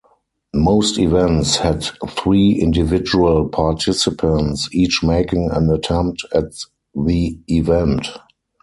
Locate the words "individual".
2.53-3.47